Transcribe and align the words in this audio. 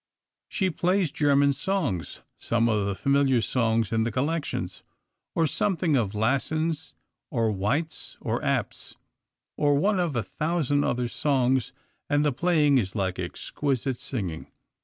She 0.49 0.71
plays 0.71 1.11
German 1.11 1.53
songs 1.53 2.21
some 2.35 2.67
of 2.67 2.87
the 2.87 2.95
familiar 2.95 3.39
songs 3.39 3.91
in 3.91 4.01
the 4.01 4.11
collections, 4.11 4.81
or 5.35 5.45
something 5.45 5.95
of 5.95 6.15
Lassen's 6.15 6.95
or 7.29 7.51
Weit's, 7.51 8.17
or 8.19 8.43
Abt's, 8.43 8.95
or 9.57 9.75
one 9.75 9.99
of 9.99 10.15
a 10.15 10.23
thousand 10.23 10.83
other 10.83 11.07
songs, 11.07 11.71
and 12.09 12.25
the 12.25 12.31
playing 12.31 12.79
is 12.79 12.95
like 12.95 13.19
exquisite 13.19 13.99
singing. 13.99 14.47